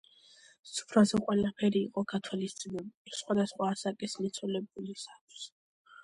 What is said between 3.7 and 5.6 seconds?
ასაკის მიცვალებულისათვის.